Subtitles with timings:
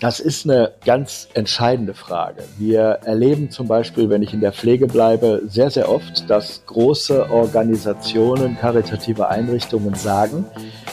[0.00, 2.44] Das ist eine ganz entscheidende Frage.
[2.56, 7.28] Wir erleben zum Beispiel, wenn ich in der Pflege bleibe, sehr, sehr oft, dass große
[7.30, 10.44] Organisationen, karitative Einrichtungen sagen,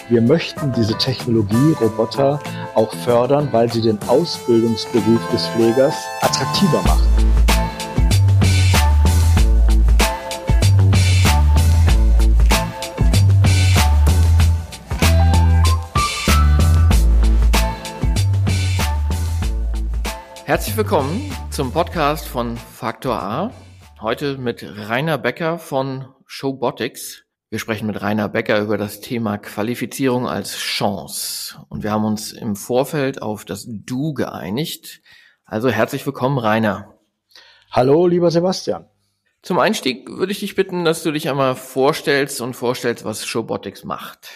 [0.10, 2.40] wir möchten diese Technologie, Roboter,
[2.74, 7.15] auch fördern, weil sie den Ausbildungsberuf des Pflegers attraktiver machen.
[20.46, 23.52] Herzlich willkommen zum Podcast von Faktor A.
[24.00, 27.24] Heute mit Rainer Becker von Showbotics.
[27.50, 31.66] Wir sprechen mit Rainer Becker über das Thema Qualifizierung als Chance.
[31.70, 35.02] Und wir haben uns im Vorfeld auf das Du geeinigt.
[35.46, 36.94] Also herzlich willkommen, Rainer.
[37.72, 38.88] Hallo, lieber Sebastian.
[39.42, 43.84] Zum Einstieg würde ich dich bitten, dass du dich einmal vorstellst und vorstellst, was Showbotics
[43.84, 44.30] macht.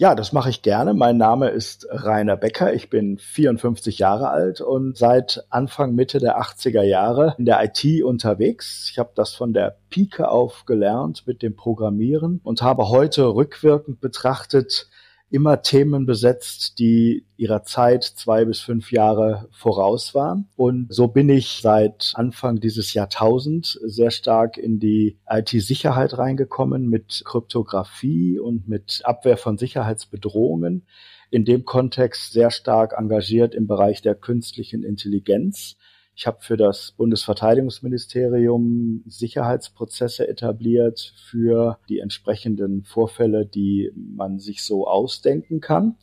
[0.00, 0.94] Ja, das mache ich gerne.
[0.94, 2.72] Mein Name ist Rainer Becker.
[2.72, 8.02] Ich bin 54 Jahre alt und seit Anfang Mitte der 80er Jahre in der IT
[8.02, 8.88] unterwegs.
[8.90, 14.00] Ich habe das von der Pike auf gelernt mit dem Programmieren und habe heute rückwirkend
[14.00, 14.88] betrachtet
[15.30, 20.48] immer Themen besetzt, die ihrer Zeit zwei bis fünf Jahre voraus waren.
[20.56, 27.22] Und so bin ich seit Anfang dieses Jahrtausend sehr stark in die IT-Sicherheit reingekommen mit
[27.24, 30.86] Kryptographie und mit Abwehr von Sicherheitsbedrohungen.
[31.30, 35.76] In dem Kontext sehr stark engagiert im Bereich der künstlichen Intelligenz
[36.20, 44.86] ich habe für das Bundesverteidigungsministerium Sicherheitsprozesse etabliert für die entsprechenden Vorfälle, die man sich so
[44.86, 45.96] ausdenken kann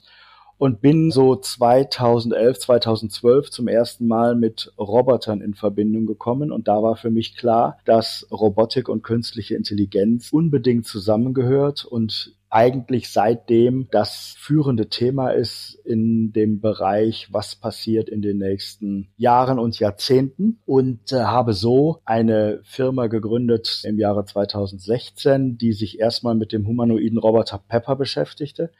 [0.57, 6.81] und bin so 2011, 2012 zum ersten Mal mit Robotern in Verbindung gekommen und da
[6.81, 14.35] war für mich klar, dass Robotik und künstliche Intelligenz unbedingt zusammengehört und eigentlich seitdem das
[14.37, 21.11] führende Thema ist in dem Bereich, was passiert in den nächsten Jahren und Jahrzehnten und
[21.11, 27.17] äh, habe so eine Firma gegründet im Jahre 2016, die sich erstmal mit dem humanoiden
[27.17, 28.71] Roboter Pepper beschäftigte.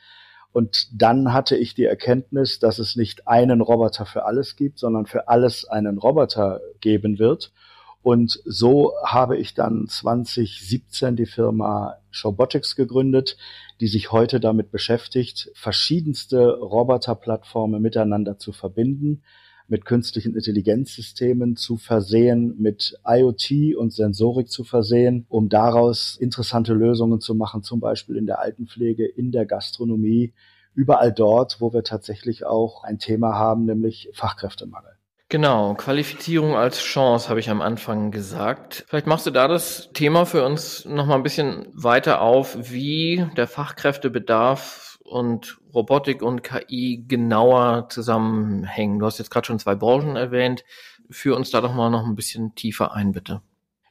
[0.58, 5.06] Und dann hatte ich die Erkenntnis, dass es nicht einen Roboter für alles gibt, sondern
[5.06, 7.52] für alles einen Roboter geben wird.
[8.02, 13.38] Und so habe ich dann 2017 die Firma Showbotics gegründet,
[13.82, 19.22] die sich heute damit beschäftigt, verschiedenste Roboterplattformen miteinander zu verbinden,
[19.68, 27.20] mit künstlichen Intelligenzsystemen zu versehen, mit IoT und Sensorik zu versehen, um daraus interessante Lösungen
[27.20, 30.34] zu machen, zum Beispiel in der Altenpflege, in der Gastronomie,
[30.74, 34.92] überall dort, wo wir tatsächlich auch ein Thema haben, nämlich Fachkräftemangel.
[35.30, 38.86] Genau, Qualifizierung als Chance habe ich am Anfang gesagt.
[38.88, 43.26] Vielleicht machst du da das Thema für uns noch mal ein bisschen weiter auf, wie
[43.36, 49.00] der Fachkräftebedarf und Robotik und KI genauer zusammenhängen.
[49.00, 50.64] Du hast jetzt gerade schon zwei Branchen erwähnt.
[51.10, 53.42] Führ uns da doch mal noch ein bisschen tiefer ein, bitte.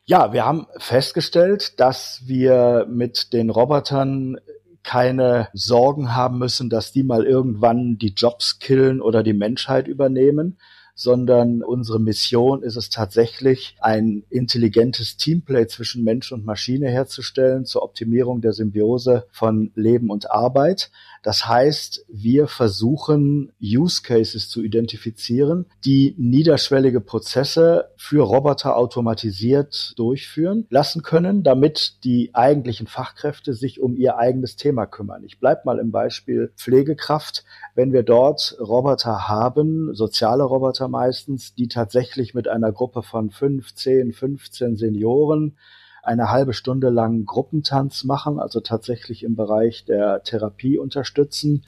[0.04, 4.38] Ja, wir haben festgestellt, dass wir mit den Robotern
[4.84, 10.59] keine Sorgen haben müssen, dass die mal irgendwann die Jobs killen oder die Menschheit übernehmen,
[10.96, 17.82] sondern unsere Mission ist es tatsächlich, ein intelligentes Teamplay zwischen Mensch und Maschine herzustellen zur
[17.82, 20.90] Optimierung der Symbiose von Leben und Arbeit.
[21.22, 30.66] Das heißt, wir versuchen Use Cases zu identifizieren, die niederschwellige Prozesse für Roboter automatisiert durchführen
[30.70, 35.24] lassen können, damit die eigentlichen Fachkräfte sich um ihr eigenes Thema kümmern.
[35.24, 37.44] Ich bleibe mal im Beispiel Pflegekraft.
[37.74, 44.12] Wenn wir dort Roboter haben, soziale Roboter meistens, die tatsächlich mit einer Gruppe von 15,
[44.12, 45.56] 15 Senioren
[46.02, 51.66] eine halbe Stunde lang Gruppentanz machen, also tatsächlich im Bereich der Therapie unterstützen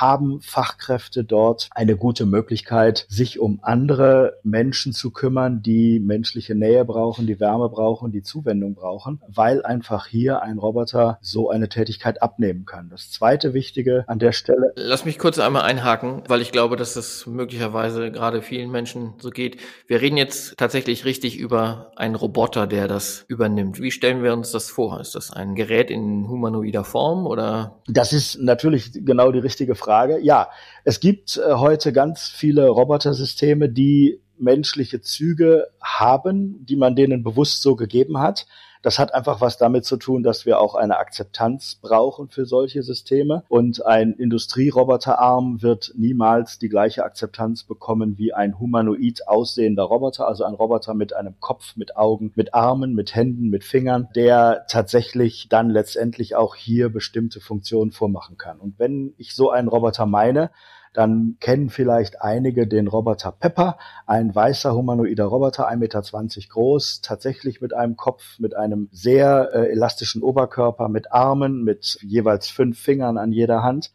[0.00, 6.84] haben Fachkräfte dort eine gute Möglichkeit, sich um andere Menschen zu kümmern, die menschliche Nähe
[6.84, 12.22] brauchen, die Wärme brauchen, die Zuwendung brauchen, weil einfach hier ein Roboter so eine Tätigkeit
[12.22, 12.90] abnehmen kann.
[12.90, 14.72] Das zweite Wichtige an der Stelle.
[14.76, 19.30] Lass mich kurz einmal einhaken, weil ich glaube, dass das möglicherweise gerade vielen Menschen so
[19.30, 19.56] geht.
[19.88, 23.80] Wir reden jetzt tatsächlich richtig über einen Roboter, der das übernimmt.
[23.80, 25.00] Wie stellen wir uns das vor?
[25.00, 27.80] Ist das ein Gerät in humanoider Form oder?
[27.88, 29.87] Das ist natürlich genau die richtige Frage.
[30.22, 30.50] Ja,
[30.84, 37.62] es gibt äh, heute ganz viele Robotersysteme, die menschliche Züge haben, die man denen bewusst
[37.62, 38.46] so gegeben hat.
[38.82, 42.82] Das hat einfach was damit zu tun, dass wir auch eine Akzeptanz brauchen für solche
[42.82, 43.44] Systeme.
[43.48, 50.44] Und ein Industrieroboterarm wird niemals die gleiche Akzeptanz bekommen wie ein humanoid aussehender Roboter, also
[50.44, 55.48] ein Roboter mit einem Kopf, mit Augen, mit Armen, mit Händen, mit Fingern, der tatsächlich
[55.48, 58.58] dann letztendlich auch hier bestimmte Funktionen vormachen kann.
[58.58, 60.50] Und wenn ich so einen Roboter meine,
[60.94, 66.02] dann kennen vielleicht einige den Roboter Pepper, ein weißer humanoider Roboter, 1,20 Meter
[66.48, 72.48] groß, tatsächlich mit einem Kopf, mit einem sehr äh, elastischen Oberkörper, mit Armen, mit jeweils
[72.48, 73.92] fünf Fingern an jeder Hand.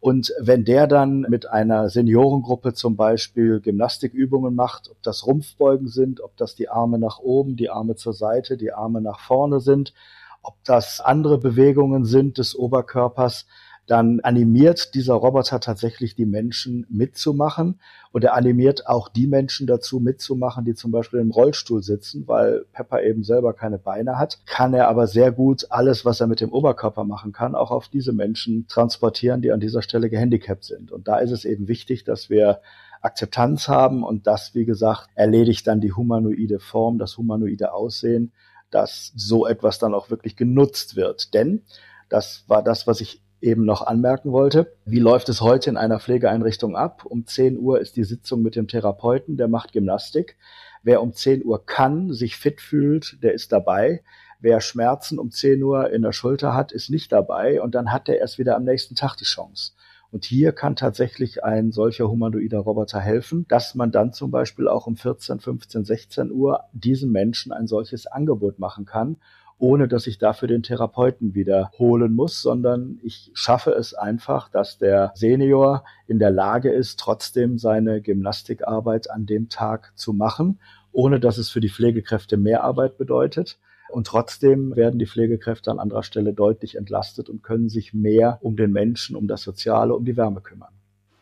[0.00, 6.20] Und wenn der dann mit einer Seniorengruppe zum Beispiel Gymnastikübungen macht, ob das Rumpfbeugen sind,
[6.20, 9.94] ob das die Arme nach oben, die Arme zur Seite, die Arme nach vorne sind,
[10.42, 13.46] ob das andere Bewegungen sind des Oberkörpers,
[13.86, 17.80] dann animiert dieser Roboter tatsächlich die Menschen mitzumachen
[18.10, 22.64] und er animiert auch die Menschen dazu mitzumachen, die zum Beispiel im Rollstuhl sitzen, weil
[22.72, 26.40] Pepper eben selber keine Beine hat, kann er aber sehr gut alles, was er mit
[26.40, 30.90] dem Oberkörper machen kann, auch auf diese Menschen transportieren, die an dieser Stelle gehandicapt sind.
[30.90, 32.60] Und da ist es eben wichtig, dass wir
[33.02, 38.32] Akzeptanz haben und das, wie gesagt, erledigt dann die humanoide Form, das humanoide Aussehen,
[38.70, 41.34] dass so etwas dann auch wirklich genutzt wird.
[41.34, 41.62] Denn
[42.08, 44.72] das war das, was ich eben noch anmerken wollte.
[44.84, 47.04] Wie läuft es heute in einer Pflegeeinrichtung ab?
[47.04, 50.36] Um 10 Uhr ist die Sitzung mit dem Therapeuten, der macht Gymnastik.
[50.82, 54.02] Wer um 10 Uhr kann, sich fit fühlt, der ist dabei.
[54.40, 58.08] Wer Schmerzen um 10 Uhr in der Schulter hat, ist nicht dabei und dann hat
[58.08, 59.72] er erst wieder am nächsten Tag die Chance.
[60.12, 64.86] Und hier kann tatsächlich ein solcher humanoider Roboter helfen, dass man dann zum Beispiel auch
[64.86, 69.16] um 14, 15, 16 Uhr diesem Menschen ein solches Angebot machen kann
[69.58, 75.12] ohne dass ich dafür den Therapeuten wiederholen muss, sondern ich schaffe es einfach, dass der
[75.14, 80.60] Senior in der Lage ist, trotzdem seine Gymnastikarbeit an dem Tag zu machen,
[80.92, 83.58] ohne dass es für die Pflegekräfte mehr Arbeit bedeutet.
[83.88, 88.56] Und trotzdem werden die Pflegekräfte an anderer Stelle deutlich entlastet und können sich mehr um
[88.56, 90.72] den Menschen, um das Soziale, um die Wärme kümmern.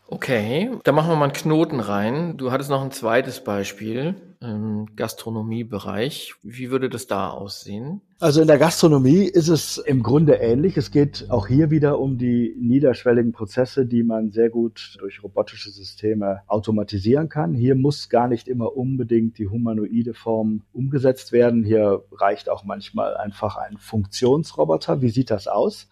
[0.07, 2.37] Okay, da machen wir mal einen Knoten rein.
[2.37, 6.35] Du hattest noch ein zweites Beispiel im Gastronomiebereich.
[6.43, 8.00] Wie würde das da aussehen?
[8.20, 10.76] Also in der Gastronomie ist es im Grunde ähnlich.
[10.76, 15.70] Es geht auch hier wieder um die niederschwelligen Prozesse, die man sehr gut durch robotische
[15.70, 17.55] Systeme automatisieren kann.
[17.55, 21.64] Hier muss gar nicht immer unbedingt die humanoide Form umgesetzt werden.
[21.64, 25.02] Hier reicht auch manchmal einfach ein Funktionsroboter.
[25.02, 25.88] Wie sieht das aus?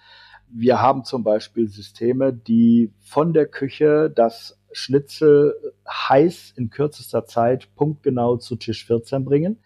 [0.54, 5.55] Wir haben zum Beispiel Systeme, die von der Küche das Schnitzel
[5.89, 9.59] heiß in kürzester Zeit punktgenau zu Tisch 14 bringen.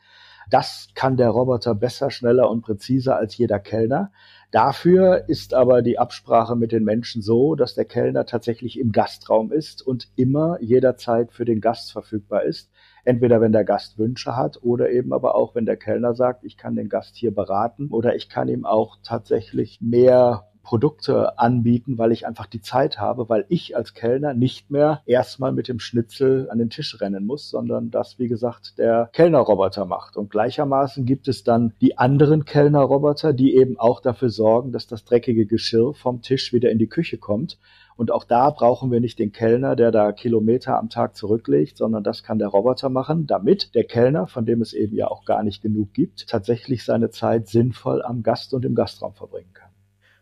[0.48, 4.12] Das kann der Roboter besser, schneller und präziser als jeder Kellner.
[4.52, 9.50] Dafür ist aber die Absprache mit den Menschen so, dass der Kellner tatsächlich im Gastraum
[9.50, 12.70] ist und immer jederzeit für den Gast verfügbar ist.
[13.04, 16.56] Entweder wenn der Gast Wünsche hat oder eben aber auch, wenn der Kellner sagt, ich
[16.56, 22.10] kann den Gast hier beraten oder ich kann ihm auch tatsächlich mehr Produkte anbieten, weil
[22.10, 26.50] ich einfach die Zeit habe, weil ich als Kellner nicht mehr erstmal mit dem Schnitzel
[26.50, 30.16] an den Tisch rennen muss, sondern das, wie gesagt, der Kellnerroboter macht.
[30.16, 35.04] Und gleichermaßen gibt es dann die anderen Kellnerroboter, die eben auch dafür sorgen, dass das
[35.04, 37.58] dreckige Geschirr vom Tisch wieder in die Küche kommt.
[37.94, 42.02] Und auch da brauchen wir nicht den Kellner, der da Kilometer am Tag zurücklegt, sondern
[42.02, 45.44] das kann der Roboter machen, damit der Kellner, von dem es eben ja auch gar
[45.44, 49.70] nicht genug gibt, tatsächlich seine Zeit sinnvoll am Gast und im Gastraum verbringen kann.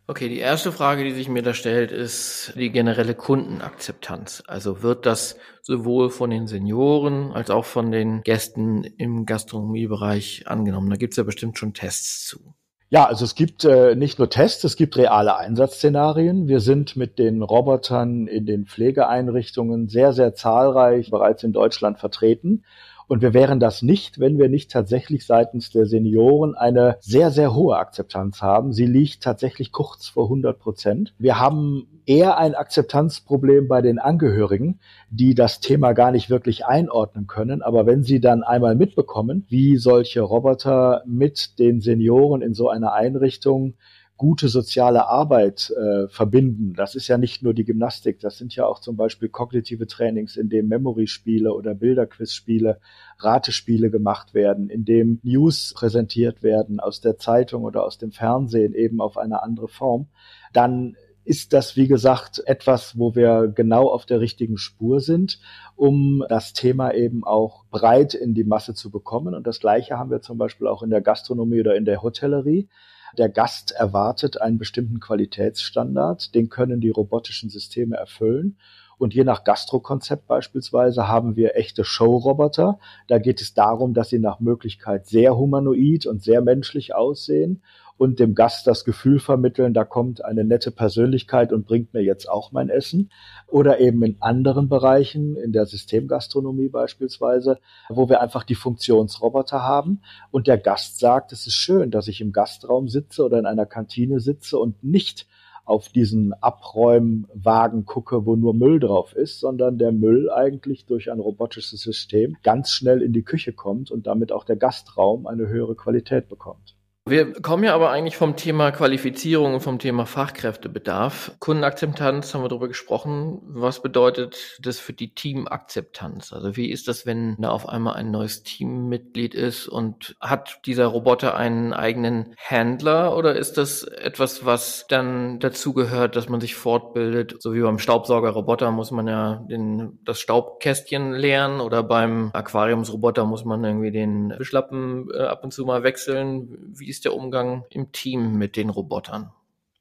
[0.06, 4.42] Okay, die erste Frage, die sich mir da stellt, ist die generelle Kundenakzeptanz.
[4.46, 10.90] Also wird das sowohl von den Senioren als auch von den Gästen im Gastronomiebereich angenommen?
[10.90, 12.54] Da gibt es ja bestimmt schon Tests zu.
[12.90, 16.48] Ja, also es gibt äh, nicht nur Tests, es gibt reale Einsatzszenarien.
[16.48, 22.64] Wir sind mit den Robotern in den Pflegeeinrichtungen sehr, sehr zahlreich bereits in Deutschland vertreten.
[23.06, 27.54] Und wir wären das nicht, wenn wir nicht tatsächlich seitens der Senioren eine sehr, sehr
[27.54, 28.72] hohe Akzeptanz haben.
[28.72, 31.14] Sie liegt tatsächlich kurz vor 100 Prozent.
[31.18, 34.80] Wir haben eher ein Akzeptanzproblem bei den Angehörigen,
[35.10, 37.62] die das Thema gar nicht wirklich einordnen können.
[37.62, 42.92] Aber wenn sie dann einmal mitbekommen, wie solche Roboter mit den Senioren in so einer
[42.92, 43.74] Einrichtung
[44.16, 46.74] gute soziale Arbeit äh, verbinden.
[46.74, 50.36] Das ist ja nicht nur die Gymnastik, das sind ja auch zum Beispiel kognitive Trainings,
[50.36, 52.80] in dem Memory-Spiele oder Bilderquiz-Spiele,
[53.18, 58.74] Ratespiele gemacht werden, in dem News präsentiert werden aus der Zeitung oder aus dem Fernsehen
[58.74, 60.06] eben auf eine andere Form.
[60.52, 65.40] Dann ist das, wie gesagt, etwas, wo wir genau auf der richtigen Spur sind,
[65.74, 69.34] um das Thema eben auch breit in die Masse zu bekommen.
[69.34, 72.68] Und das Gleiche haben wir zum Beispiel auch in der Gastronomie oder in der Hotellerie.
[73.16, 78.58] Der Gast erwartet einen bestimmten Qualitätsstandard, den können die robotischen Systeme erfüllen.
[79.04, 82.78] Und je nach Gastrokonzept beispielsweise haben wir echte Showroboter.
[83.06, 87.60] Da geht es darum, dass sie nach Möglichkeit sehr humanoid und sehr menschlich aussehen
[87.98, 92.30] und dem Gast das Gefühl vermitteln, da kommt eine nette Persönlichkeit und bringt mir jetzt
[92.30, 93.10] auch mein Essen.
[93.46, 97.58] Oder eben in anderen Bereichen, in der Systemgastronomie beispielsweise,
[97.90, 102.22] wo wir einfach die Funktionsroboter haben und der Gast sagt, es ist schön, dass ich
[102.22, 105.26] im Gastraum sitze oder in einer Kantine sitze und nicht
[105.64, 111.20] auf diesen Abräumwagen gucke, wo nur Müll drauf ist, sondern der Müll eigentlich durch ein
[111.20, 115.74] robotisches System ganz schnell in die Küche kommt und damit auch der Gastraum eine höhere
[115.74, 116.76] Qualität bekommt.
[117.06, 121.32] Wir kommen ja aber eigentlich vom Thema Qualifizierung und vom Thema Fachkräftebedarf.
[121.38, 123.42] Kundenakzeptanz haben wir darüber gesprochen.
[123.44, 126.32] Was bedeutet das für die Teamakzeptanz?
[126.32, 130.86] Also wie ist das, wenn da auf einmal ein neues Teammitglied ist und hat dieser
[130.86, 136.54] Roboter einen eigenen Handler oder ist das etwas, was dann dazu gehört, dass man sich
[136.54, 137.36] fortbildet?
[137.38, 143.44] So wie beim Staubsaugerroboter muss man ja den, das Staubkästchen leeren oder beim Aquariumsroboter muss
[143.44, 146.72] man irgendwie den Wischlappen äh, ab und zu mal wechseln.
[146.74, 149.32] Wie ist der Umgang im Team mit den Robotern?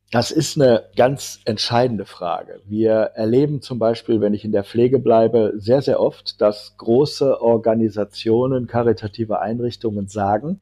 [0.09, 2.61] Das ist eine ganz entscheidende Frage.
[2.65, 7.39] Wir erleben zum Beispiel, wenn ich in der Pflege bleibe, sehr, sehr oft, dass große
[7.39, 10.59] Organisationen, karitative Einrichtungen sagen,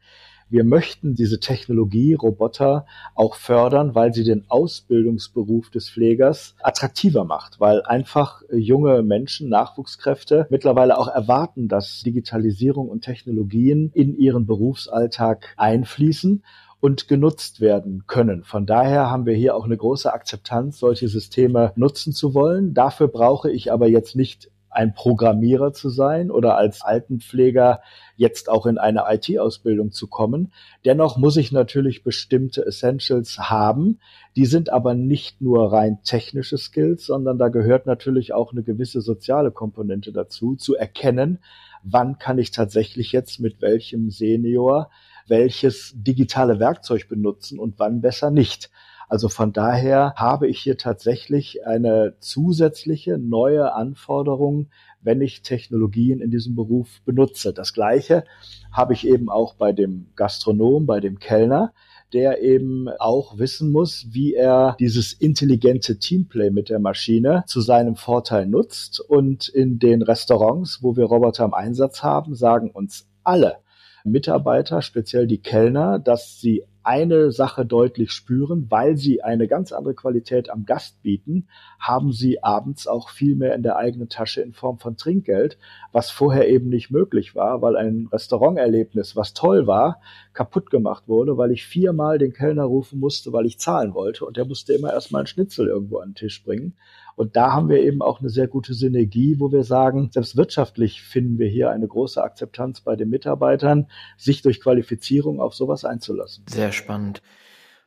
[0.51, 7.59] wir möchten diese Technologie, Roboter auch fördern, weil sie den Ausbildungsberuf des Pflegers attraktiver macht,
[7.61, 15.53] weil einfach junge Menschen, Nachwuchskräfte mittlerweile auch erwarten, dass Digitalisierung und Technologien in ihren Berufsalltag
[15.55, 16.43] einfließen
[16.81, 18.43] und genutzt werden können.
[18.43, 22.73] Von daher haben wir hier auch eine große Akzeptanz, solche Systeme nutzen zu wollen.
[22.73, 27.81] Dafür brauche ich aber jetzt nicht ein Programmierer zu sein oder als Altenpfleger
[28.15, 30.51] jetzt auch in eine IT-Ausbildung zu kommen.
[30.85, 33.99] Dennoch muss ich natürlich bestimmte Essentials haben.
[34.35, 39.01] Die sind aber nicht nur rein technische Skills, sondern da gehört natürlich auch eine gewisse
[39.01, 41.39] soziale Komponente dazu, zu erkennen,
[41.83, 44.89] wann kann ich tatsächlich jetzt mit welchem Senior
[45.27, 48.69] welches digitale Werkzeug benutzen und wann besser nicht.
[49.11, 54.69] Also von daher habe ich hier tatsächlich eine zusätzliche neue Anforderung,
[55.01, 57.51] wenn ich Technologien in diesem Beruf benutze.
[57.51, 58.23] Das Gleiche
[58.71, 61.73] habe ich eben auch bei dem Gastronom, bei dem Kellner
[62.13, 67.95] der eben auch wissen muss, wie er dieses intelligente Teamplay mit der Maschine zu seinem
[67.95, 68.99] Vorteil nutzt.
[68.99, 73.59] Und in den Restaurants, wo wir Roboter im Einsatz haben, sagen uns alle
[74.03, 79.93] Mitarbeiter, speziell die Kellner, dass sie eine Sache deutlich spüren, weil sie eine ganz andere
[79.93, 81.47] Qualität am Gast bieten,
[81.79, 85.57] haben sie abends auch viel mehr in der eigenen Tasche in Form von Trinkgeld,
[85.91, 90.01] was vorher eben nicht möglich war, weil ein Restauranterlebnis, was toll war,
[90.33, 94.37] kaputt gemacht wurde, weil ich viermal den Kellner rufen musste, weil ich zahlen wollte und
[94.37, 96.75] der musste immer erstmal einen Schnitzel irgendwo an den Tisch bringen.
[97.15, 101.01] Und da haben wir eben auch eine sehr gute Synergie, wo wir sagen, selbst wirtschaftlich
[101.01, 103.87] finden wir hier eine große Akzeptanz bei den Mitarbeitern,
[104.17, 106.45] sich durch Qualifizierung auf sowas einzulassen.
[106.47, 107.21] Sehr spannend.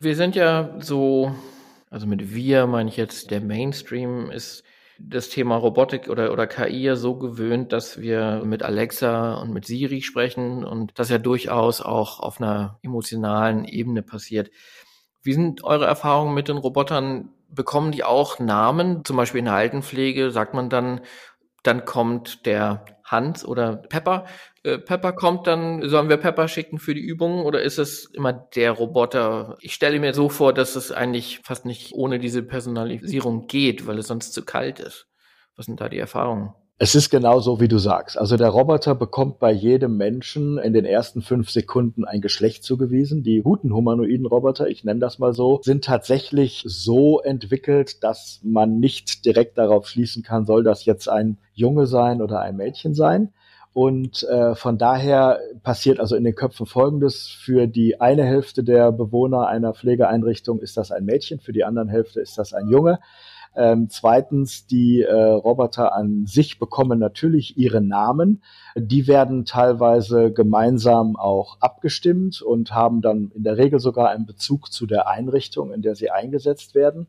[0.00, 1.32] Wir sind ja so,
[1.90, 4.64] also mit wir meine ich jetzt, der Mainstream ist
[4.98, 10.02] das Thema Robotik oder, oder KI so gewöhnt, dass wir mit Alexa und mit Siri
[10.02, 14.50] sprechen und das ja durchaus auch auf einer emotionalen Ebene passiert.
[15.24, 17.30] Wie sind eure Erfahrungen mit den Robotern?
[17.54, 19.04] bekommen die auch Namen?
[19.04, 21.00] Zum Beispiel in der Altenpflege sagt man dann,
[21.62, 24.26] dann kommt der Hans oder Pepper.
[24.62, 28.32] Äh, Pepper kommt dann, sollen wir Pepper schicken für die Übungen oder ist es immer
[28.32, 29.56] der Roboter?
[29.60, 33.98] Ich stelle mir so vor, dass es eigentlich fast nicht ohne diese Personalisierung geht, weil
[33.98, 35.06] es sonst zu kalt ist.
[35.56, 36.54] Was sind da die Erfahrungen?
[36.76, 38.18] Es ist genau so, wie du sagst.
[38.18, 43.22] Also der Roboter bekommt bei jedem Menschen in den ersten fünf Sekunden ein Geschlecht zugewiesen.
[43.22, 48.80] Die guten humanoiden Roboter, ich nenne das mal so, sind tatsächlich so entwickelt, dass man
[48.80, 53.32] nicht direkt darauf schließen kann, soll das jetzt ein Junge sein oder ein Mädchen sein.
[53.72, 57.28] Und äh, von daher passiert also in den Köpfen Folgendes.
[57.28, 61.88] Für die eine Hälfte der Bewohner einer Pflegeeinrichtung ist das ein Mädchen, für die anderen
[61.88, 62.98] Hälfte ist das ein Junge.
[63.56, 68.42] Ähm, zweitens, die äh, Roboter an sich bekommen natürlich ihre Namen.
[68.76, 74.73] Die werden teilweise gemeinsam auch abgestimmt und haben dann in der Regel sogar einen Bezug
[74.73, 77.06] zu der Einrichtung, in der sie eingesetzt werden.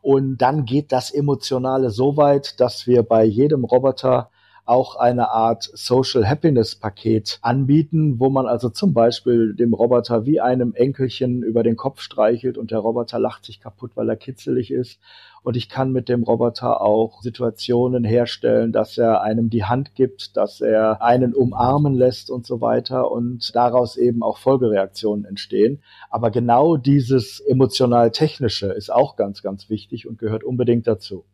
[0.00, 4.31] Und dann geht das Emotionale so weit, dass wir bei jedem Roboter
[4.64, 10.40] auch eine Art Social Happiness Paket anbieten, wo man also zum Beispiel dem Roboter wie
[10.40, 14.70] einem Enkelchen über den Kopf streichelt und der Roboter lacht sich kaputt, weil er kitzelig
[14.70, 15.00] ist.
[15.42, 20.36] Und ich kann mit dem Roboter auch Situationen herstellen, dass er einem die Hand gibt,
[20.36, 25.82] dass er einen umarmen lässt und so weiter und daraus eben auch Folgereaktionen entstehen.
[26.10, 31.24] Aber genau dieses emotional-technische ist auch ganz, ganz wichtig und gehört unbedingt dazu.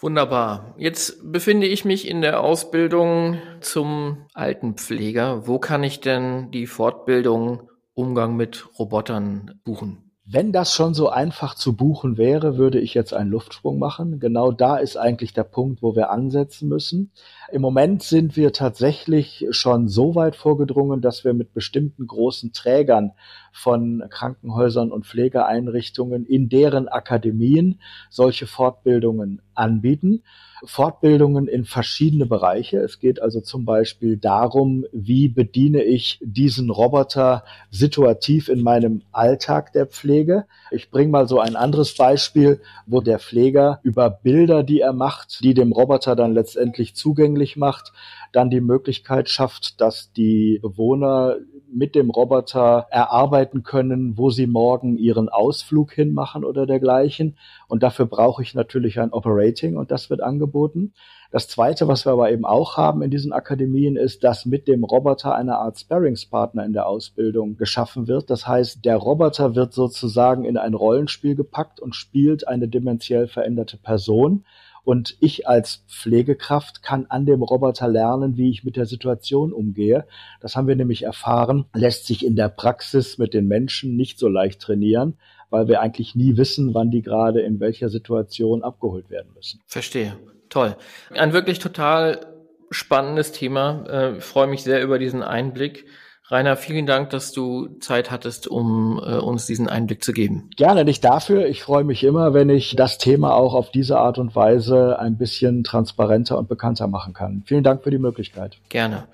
[0.00, 0.76] Wunderbar.
[0.78, 5.48] Jetzt befinde ich mich in der Ausbildung zum Altenpfleger.
[5.48, 10.08] Wo kann ich denn die Fortbildung Umgang mit Robotern buchen?
[10.30, 14.20] Wenn das schon so einfach zu buchen wäre, würde ich jetzt einen Luftsprung machen.
[14.20, 17.12] Genau da ist eigentlich der Punkt, wo wir ansetzen müssen.
[17.50, 23.12] Im Moment sind wir tatsächlich schon so weit vorgedrungen, dass wir mit bestimmten großen Trägern
[23.52, 30.22] von Krankenhäusern und Pflegeeinrichtungen in deren Akademien solche Fortbildungen anbieten.
[30.64, 32.78] Fortbildungen in verschiedene Bereiche.
[32.78, 39.72] Es geht also zum Beispiel darum, wie bediene ich diesen Roboter situativ in meinem Alltag
[39.72, 40.46] der Pflege.
[40.70, 45.44] Ich bringe mal so ein anderes Beispiel, wo der Pfleger über Bilder, die er macht,
[45.44, 47.92] die dem Roboter dann letztendlich zugänglich macht,
[48.32, 51.36] dann die Möglichkeit schafft, dass die Bewohner
[51.70, 57.36] mit dem Roboter erarbeiten können, wo sie morgen ihren Ausflug hinmachen oder dergleichen.
[57.68, 60.92] Und dafür brauche ich natürlich ein Operating und das wird angeboten.
[61.30, 64.82] Das Zweite, was wir aber eben auch haben in diesen Akademien, ist, dass mit dem
[64.82, 68.30] Roboter eine Art Sparringspartner in der Ausbildung geschaffen wird.
[68.30, 73.76] Das heißt, der Roboter wird sozusagen in ein Rollenspiel gepackt und spielt eine dementiell veränderte
[73.76, 74.44] Person.
[74.88, 80.06] Und ich als Pflegekraft kann an dem Roboter lernen, wie ich mit der Situation umgehe.
[80.40, 84.28] Das haben wir nämlich erfahren, lässt sich in der Praxis mit den Menschen nicht so
[84.28, 85.18] leicht trainieren,
[85.50, 89.60] weil wir eigentlich nie wissen, wann die gerade in welcher Situation abgeholt werden müssen.
[89.66, 90.16] Verstehe.
[90.48, 90.74] Toll.
[91.10, 92.24] Ein wirklich total
[92.70, 93.84] spannendes Thema.
[93.90, 95.84] Äh, ich freue mich sehr über diesen Einblick.
[96.30, 100.50] Rainer, vielen Dank, dass du Zeit hattest, um äh, uns diesen Einblick zu geben.
[100.56, 101.46] Gerne nicht dafür.
[101.46, 105.16] Ich freue mich immer, wenn ich das Thema auch auf diese Art und Weise ein
[105.16, 107.44] bisschen transparenter und bekannter machen kann.
[107.46, 108.58] Vielen Dank für die Möglichkeit.
[108.68, 109.04] Gerne.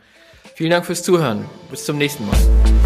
[0.56, 1.44] Vielen Dank fürs Zuhören.
[1.71, 2.83] Bis zum nächsten Mal.